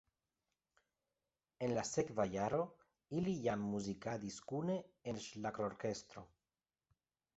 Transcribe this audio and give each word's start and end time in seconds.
En 1.65 1.73
la 1.79 1.83
sekva 1.89 2.25
jaro 2.35 2.61
ili 3.19 3.35
jam 3.43 3.67
muzikadis 3.75 4.39
kune 4.53 4.79
en 5.13 5.21
ŝlagrorkestro. 5.27 6.25